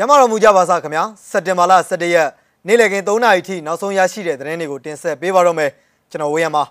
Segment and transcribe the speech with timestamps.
[0.00, 2.28] ကျမတော်မူကြပါစားခင်ဗျာစက်တင်ဘာလ17ရက်
[2.66, 5.70] နေ့လည်ခင်း3နာရီထိနောက်ဆုံးရရှိတဲ့သတင်းတွေကိုတင်ဆက်ပေးပါတော့မယ်
[6.10, 6.62] ကျွန်တော်ဝေယံပါ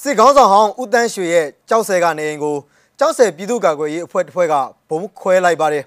[0.00, 2.56] စစ်ကောင်းဆောင်ဟောင်းဦးတန်းရွှေရဲ့ကြောက်ဆဲကနေအိမ်ကို
[2.98, 4.54] ကြောက်ဆဲပြည်သူ့ကာကွယ်ရေးအဖွဲ့တစ်ဖွဲ့က
[4.88, 5.84] ဘုံခွဲလိုက်ပါတယ်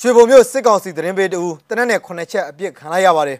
[0.00, 3.38] ရွှေဘုံမြို့စစ်ကောင်စီသတင်းပေးတူတနက်နဲ့9ချက်အပြစ်ခံလိုက်ရပါတယ်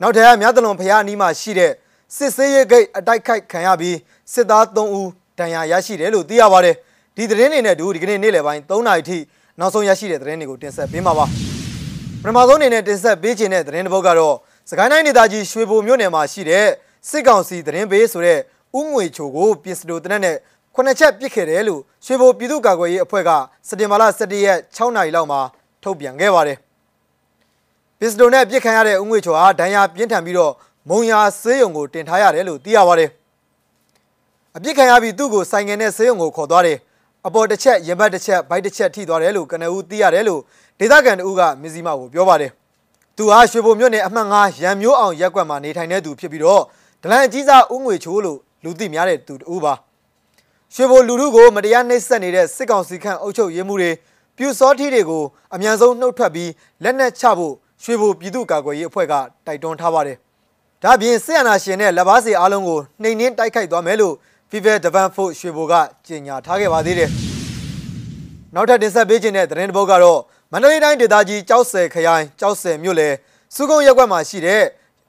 [0.00, 1.72] နောက်ထပ်မြတလွန်ဖရားအနီးမှာရှိတဲ့
[2.16, 3.96] စစ်ဆေးရေးဂိတ်အတိုက်ခိုက်ခံရပြီး
[4.32, 6.76] စစ်သား3ဦးဒဏ်ရာရရှိတယ်လို့သိရပါတယ်
[7.16, 9.18] ဒီသတင်းတွေနဲ့တူဒီကနေ့နေ့လယ်ပိုင်း3နာရီထိ
[9.60, 14.34] နောက်ဆုံးရရှိတဲ့သတင်းတွေကိုတင်ဆက်ပေးမှာပါပထမဆုံးအနေနဲ့တင်ဆက်ပေးခြင်းတဲ့သတင်းတစ်ပုဒ်ကတော့
[14.70, 16.66] စကိုင်းတိုင်းဒေသကြီးရွှေဘိုမြို့နယ်မှာရှိတဲ့
[17.08, 18.38] စစ်ကောင်စီသတင်းပေးဆိုတဲ့
[18.78, 20.36] ဥငွေချိုကိုပြင်စတိုတနက်နဲ့
[20.74, 23.30] ခုနှစ်ချက်ပစ်ခဲ့တယ်လို့ရွှေဘိုပြည်သူ့ကာကွယ်ရေးအဖွဲ့က
[23.68, 25.40] စက်တင်ဘာလ17ရက်6နာရီလောက်မှာ
[25.82, 26.58] ထုတ်ပြန်ခဲ့ပါတယ်
[28.00, 30.52] ပစ္စတိုနဲ့ပစ်ခံရတဲ့ဥငွေချိုဟာဒဏ်ရာပြင်းထန်ပြီးတော့
[30.88, 33.10] မုံရာဆေးရုံကိုတင်ထားရတယ်လို့သိရပါတယ်
[34.56, 36.78] အပြစ်ခံရပြီးသူ့ကိုဆိုင်ငယ်နဲ့ဆေးရုံကိုခေါ်သွားတယ်
[37.26, 40.40] အပေါ်တစ်ချက်ရင်ဘတ်တစ်ချက်ဘိုက်တစ်ချက်ထိသွားတယ်လို့ကနဦးသိရတယ်လို့
[40.78, 42.50] ဒေသခံတဦးကမစ္စည်းမကိုပြောပါတယ်
[43.16, 46.62] သူဟာရွှေဘုံမြို့နယ်အမှတ်9ရန်မျိုးအောင်ရက်ကွက်မှာနေထိုင်တဲ့သူဖြစ်ပြီးတော့
[47.02, 49.74] ဒလန်အကြီးစားဦးငွေချိုးလို့လူသိများတဲ့သူတဦးပါ
[50.74, 53.90] ရွှေဘိုလူထုကိုမတရားနှိပ်စက်နေတဲ့စစ်ကောင်စီခန့်အုပ်ချုပ်ရေးမှုတွေ
[54.36, 55.22] ပြူစောထီတွေကို
[55.54, 56.50] အမြန်ဆုံးနှုတ်ထွက်ပြီး
[56.82, 59.14] လက်နက်ချဖို့ရွှေဘိုပြည်သူ့ကာကွယ်ရေးအဖွဲ့က
[59.46, 60.16] တိုက်တွန်းထားပါတယ်
[60.82, 64.14] ဒါပြင်စစ်အာဏာရှင်နဲ့လက်ပါစီအားလုံးကိုနှိမ်နင်းတိုက်ခိုက်သွားမယ်လို့
[64.56, 65.74] FIFA Defense Force ရွှေဘိုက
[66.06, 67.10] ကြေညာထားခဲ့ပါသေးတယ်။
[68.54, 70.20] နောက်ထပ်တင်ဆက်ပေးခြင်းတဲ့သတင်းတစ်ပုဒ်ကတော့
[70.52, 73.08] မန္တလေးတိုင်းဒေသကြီးကြောက်ဆယ်ခရိုင်ကြောက်ဆယ်မြို့လေ
[73.54, 74.62] စုကုန်းရက်ကွက်မှာရှိတဲ့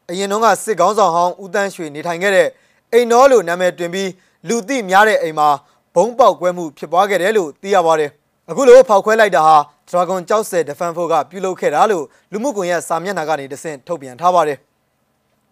[0.09, 2.47] အရင်တုန်းကစစ်ကောင်းဆောင်ဟောင်းဦးတန်းရွှေနေထိုင်ခဲ့တဲ့
[2.93, 4.09] အိမ်တော်လို့နာမည်တွင်ပြီး
[4.47, 5.49] လူသိများတဲ့အိမ်မှာ
[5.95, 8.11] ဘုံပေါက်ကွဲမှုဖြစ်ပွားခဲ့တယ်လို့သိရပါတယ်။
[8.49, 9.57] အခုလိုဖောက်ခွဲလိုက်တာဟာ
[9.89, 14.57] Dragon ကြောက်ဆယ် Defense Force ကပြုလုပ်ခဲ့တာလို့လူမှုကွန်ရက်စာမျက်နှာကနေတဆင့်ထုတ်ပြန်ထားပါတယ်။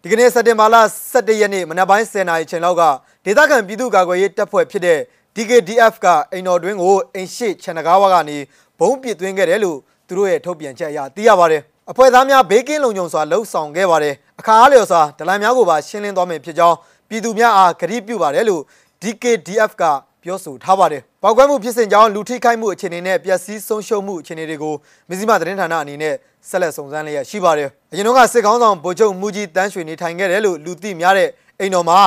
[0.06, 0.76] ဒီကနေ့စက်တင်ဘာလ
[1.12, 2.82] 17ရက်နေ့မနက်ပိုင်း10:00နာရီချိန်လောက်က
[3.24, 4.98] ဒေသခံပြည်သူ့ကာကွယ်ရေးတပ်ဖွဲ့ဖြစ်တဲ့
[5.36, 8.38] DKDF ကအိမ်တော်တွင်းကိုအိမ်ရှိချန်နဂါဝါကနေ
[8.78, 16.76] ဘုံပစ်သွင်းခဲ့တယ်လို့သူတို့ရဲ့ထုတ်ပြန်ချက်အရသိရပါတယ်။အဖွဲ့သားများဘေးကင်းလုံခြုံစွာလှုပ်ဆောင်ခဲ့ပါတယ်။အခါအားလျော်စွာဒလန်များကိုပါရှင်းလင်းသွားမယ်ဖြစ်ကြောင်း
[17.08, 18.62] ပြည်သူများအားကတိပြုပါတယ်လို့
[19.02, 19.84] DKDF က
[20.26, 24.74] ပြောဆိုထားပါတယ်။ပောက်ကွဲမှုဖြစ်စဉ်ကြောင့်လူထိခိုက်မှုအခြေအနေနဲ့ပျက်စီးဆုံးရှုံးမှုအခြေအနေတွေကို
[25.08, 26.14] မဇ္ဈိမသတင်းဌာနအနေနဲ့
[26.48, 31.28] ဆက်လက်စုံစမ်းလျက်ရှိပါတယ်။အရင်ကစစ်ကောင်းဆောင်ဗိုလ်ချုပ်မူကြီးတန်းရွှေနေထိုင်ခဲ့တယ်လို့လူသိများတဲ့
[31.60, 31.98] အိမ်တော်မှာ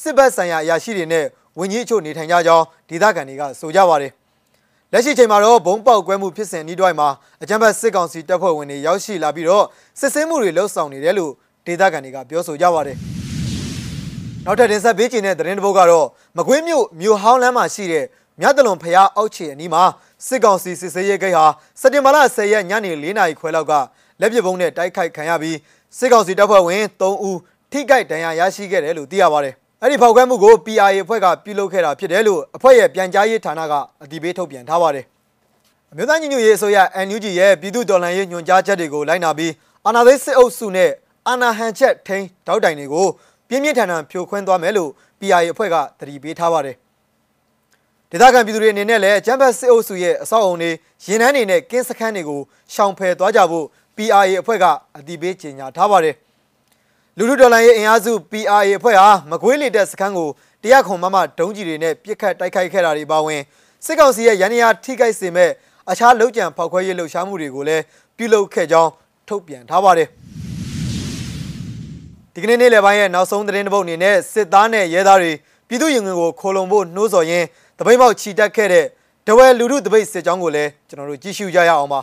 [0.00, 1.24] စစ်ဘက်ဆိုင်ရာအရာရှိတွေနဲ့
[1.58, 4.12] ဝန်ကြီးအချို့နေထိုင်ကြကြောင်းဒေသခံတွေကဆိုကြပါတယ်။
[4.92, 7.08] လက်ရှိချိန်မှာတော့ဘုံပေါက်ကွဲမှုဖြစ်စဉ်ဤတွိုင်းမှာ
[7.42, 9.64] အကြမ်းဖက်စစ်ကောင်စီတပ်ဖွဲ့ဝင်တွေရောက်ရှိလာပြီးတော့
[10.00, 11.32] စစ်ဆေးမှုတွေလှုပ်ဆောင်နေတယ်လို့
[11.66, 12.98] ဒေသခံတွေကပြောဆိုကြပါတယ်။
[14.46, 16.06] နောက်ထပ်တင်ဆက်ပေးချင်တဲ့သတင်းတစ်ပုဒ်ကတော့
[16.36, 18.04] မကွေးမြို့မြို့ဟောင်းလမ်းမှာရှိတဲ့
[18.40, 19.82] မြတ်တလွန်ဖျားအောက်ခြေအနီးမှာ
[20.26, 21.44] စစ်ကောင်စီစစ်ဆေးရေးဂိတ်ဟာ
[21.80, 23.72] စက်တင်ဘာလ10ရက်ညနေ4နာရီခွဲလောက်က
[24.20, 25.56] လက်ပစ်ဗုံးနဲ့တိုက်ခိုက်ခံရပြီး
[25.98, 27.38] စစ်ကောင်စီတပ်ဖွဲ့ဝင်3ဦး
[27.72, 35.04] ထိခိုက်ဒဏ်ရာရရှိခဲ့တယ်လို့သိရပါတယ်။အဲ့ဒီဖောက်ခွဲမှုကို PRA အဖွဲ့ကပြုလုပ်ခဲ့တာဖြစ်တယ်လို့အဖွဲ့ရဲ့ပြန်ကြားရေးဌာနကအတည်ပြုထုတ်ပြန်ထားပါတယ်။
[35.92, 39.52] အမျိုးသားညီညွတ်ရေးအစိုးရ NUG ရဲ့ပြည်သူ့တော်လှန်ရေးညွှန်ကြားချက်တွေကိုလိုက်နာပြီး
[39.86, 40.90] အာဏာသိမ်းစစ်အုပ်စုနဲ့
[41.28, 43.08] အာဏာဟန်ချက်ထိန်းတောက်တိုင်တွေကို
[43.48, 46.76] ပြင်းပြင်းထန်ထန်ဖြိုခွင်းသွားမယ်လို့ PRA အဖွဲ့ကတတိပေးထားပါတယ်။
[48.10, 50.70] ဒေသခံပြည်သူတွေအနေနဲ့လည်းအကြမ်းဖက်စစ်အုပ်စုရဲ့အဆောက်အုံတွေ
[51.06, 52.40] ရင်နှန်းတွေနဲ့ကင်းစခန်းတွေကို
[52.74, 53.66] ရှောင်ဖယ်သွားကြဖို့
[53.96, 54.64] PRA အဖွဲ့က
[54.96, 56.14] အတည်ပြုကြေညာထားပါတယ်။
[57.18, 60.28] လူလူဒေါ်လာရေးအင်အားစု PRA အဖွဲ့ဟာမကွေးလေတက်စခန်းကို
[60.62, 63.40] တရားခွန်မမဒုံးကြီးတွေနဲ့ပြစ်ခတ်တိုက်ခိုက်ခဲ့တာတွေပါဝင်
[63.84, 65.50] စစ်ကောင်စီရဲ့ရန်ရာထိခိုက်စေမဲ့
[65.90, 67.82] အခြားလုံခြံဖောက်ခွဲရေးလှုပ်ရှားမှုတွေကိုလည်း
[68.16, 68.90] ပြုလုပ်ခဲ့ကြောင်း
[69.28, 70.08] ထုတ်ပြန်ထားပါတယ်
[72.38, 75.32] ဒီကနေ့နေ့လယ်ပိုင်းရဲ့နောက်ဆုံးသတင်းတစ်ပုဒ်အနေနဲ့စစ်သားနဲ့ရဲသားတွေ
[75.68, 77.46] ပြည်သူ့ရင်ငွေကိုခိုလုံဖို့နှိုးဆော်ရင်း
[77.78, 78.84] တပိတ်ပေါက်ချီတက်ခဲ့တဲ့
[79.26, 82.00] ဒဝဲလူလူတပိတ်စစ်ကြောင်းကိုလည်းကျွန်တော်တို့ကြည့်ရှုကြရအောင်ပါ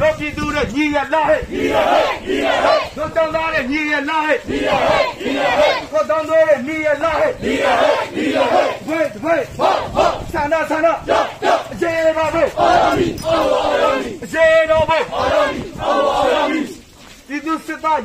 [0.00, 16.84] တို့ပြည်သူတွေညီရလားဟဲ့ညီရဟဲ့ညီရဟဲ့တို့တောင်းသားတွေညီရလားဟဲ့ညီရဟဲ့ညီရဟဲ့ကိုတောင်းတွေညီရလားဟဲ့ညီရဟဲ့ညီရဟဲ့ဝေးဝေးဟုတ်ဟုတ်ဆန္ဒဆန္ဒကြောက်ကြောက်အခြေပါပဲအော်မီအော်အော်မီအခြေတော့ပဲအော်မီအော်အော်မီ
[17.28, 17.52] ပြည်သူ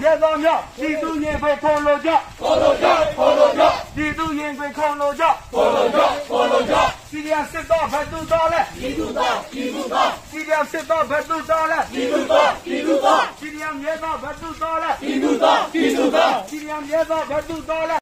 [0.09, 3.63] စစ်သားရဲသားများပြည်သူရင်ပဲခေါ်လို့ကြခေါ်လို့ကြခေါ်လို့ကြ
[3.95, 5.23] ပြည်သူရင်ပဲခေါ်လို့ကြ
[5.53, 6.75] ခေါ်လို့ကြခေါ်လို့ကြ
[7.09, 17.97] စီရီယာစစ်သားဘတ်တူတော်လဲပြည်သူသားပြည်သူသားစီရီယာစစ်သားဘတ်တူတော်လဲပြည်သူသားပြည်သူသားစီရီယာရဲသားဘတ်တူတော်လဲပြည်သူသားပြည်သူသားစီရီယာရဲသားဘတ်တူတော်လဲ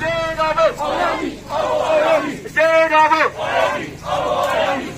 [0.00, 4.88] စေတော်ဘုခေါ်ရမည်ခေါ်ရမည်စေတော်ဘုခေါ်ရမည်ခေါ်ရမည်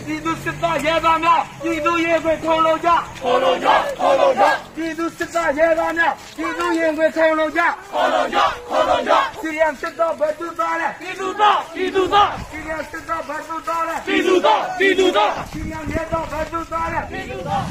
[4.80, 7.62] ပြည်သူစစ်သားရဲသားများပြည်သူရဲပဲခေါ်လို့ကြ
[7.92, 8.38] ခေါ်လို့ကြ
[8.68, 17.64] ခေါ်လို့ကြပြည်သူစစ်သားရဲသားများပြည်သူရင်ခွေခေါ်လို့ကြခေါ်လို့ကြခေါ်လို့ကြစီရီယန်စစ်သားဘတ်တူတော်လဲပြည်သူသားပြည်သူသားစီရီယန်စစ်သားဘတ်တူတော်လဲပြည်သူသားပြည်သူသားစီရီယန်ရဲသားဘတ်တူတော်လဲပြည်သူသား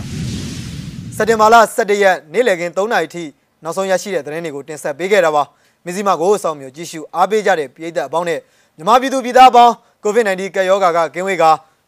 [1.16, 3.24] စက်တင်ဘာလ17ရက်နေ့လည်ခင်း3နာရီထိ
[3.64, 5.44] နောက်ဆုံးရရှိတဲ့သတင်းတွေကိုတင်ဆက်ပေးခဲ့တာပါ
[5.86, 8.40] မဇ္ဈိမကိုစောင့်မျှော်ကြည့်ရှုအားပေးကြတဲ့ပြည်သက်အပေါင်းနဲ့
[8.78, 9.74] မြမပြည်သူပြည်သားအပေါင်း
[10.04, 11.46] COVID-19 ကပ်ရောဂါကကင်းဝေးက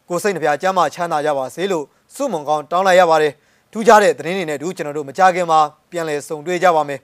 [0.09, 1.85] ကိုစိတ်နှပြကျမ်းမာချမ်းသာကြပါစေလို့
[2.15, 3.33] စုမုံကောင်းတောင်းလိုက်ရပါတယ်
[3.71, 5.59] ထူးခြားတဲ့သတင်းတွေနဲ့အတူကျွန်တော်တို့မကြခင်မှာ
[5.91, 6.99] ပြန်လည်ဆုံတွေ့ကြပါမယ်